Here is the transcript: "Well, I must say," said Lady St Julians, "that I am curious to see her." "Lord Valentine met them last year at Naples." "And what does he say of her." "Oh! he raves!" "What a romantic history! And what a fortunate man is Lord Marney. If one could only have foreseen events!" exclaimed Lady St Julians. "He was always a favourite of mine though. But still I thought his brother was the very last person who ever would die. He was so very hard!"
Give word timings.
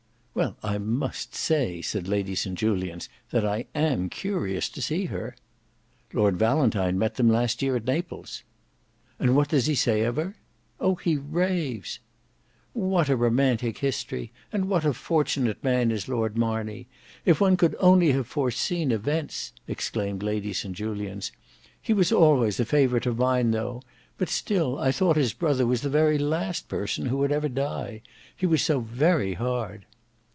"Well, 0.33 0.55
I 0.63 0.77
must 0.77 1.35
say," 1.35 1.81
said 1.81 2.07
Lady 2.07 2.35
St 2.35 2.57
Julians, 2.57 3.09
"that 3.31 3.45
I 3.45 3.65
am 3.75 4.07
curious 4.07 4.69
to 4.69 4.81
see 4.81 5.07
her." 5.07 5.35
"Lord 6.13 6.37
Valentine 6.37 6.97
met 6.97 7.15
them 7.15 7.27
last 7.29 7.61
year 7.61 7.75
at 7.75 7.83
Naples." 7.85 8.41
"And 9.19 9.35
what 9.35 9.49
does 9.49 9.65
he 9.65 9.75
say 9.75 10.03
of 10.03 10.15
her." 10.15 10.37
"Oh! 10.79 10.95
he 10.95 11.17
raves!" 11.17 11.99
"What 12.71 13.09
a 13.09 13.17
romantic 13.17 13.79
history! 13.79 14.31
And 14.53 14.69
what 14.69 14.85
a 14.85 14.93
fortunate 14.93 15.61
man 15.65 15.91
is 15.91 16.07
Lord 16.07 16.37
Marney. 16.37 16.87
If 17.25 17.41
one 17.41 17.57
could 17.57 17.75
only 17.77 18.13
have 18.13 18.25
foreseen 18.25 18.93
events!" 18.93 19.51
exclaimed 19.67 20.23
Lady 20.23 20.53
St 20.53 20.73
Julians. 20.73 21.33
"He 21.81 21.91
was 21.91 22.09
always 22.13 22.57
a 22.57 22.63
favourite 22.63 23.05
of 23.05 23.17
mine 23.17 23.51
though. 23.51 23.81
But 24.17 24.29
still 24.29 24.79
I 24.79 24.93
thought 24.93 25.17
his 25.17 25.33
brother 25.33 25.67
was 25.67 25.81
the 25.81 25.89
very 25.89 26.17
last 26.17 26.69
person 26.69 27.07
who 27.07 27.21
ever 27.25 27.41
would 27.41 27.55
die. 27.55 28.01
He 28.33 28.45
was 28.45 28.61
so 28.61 28.79
very 28.79 29.33
hard!" 29.33 29.85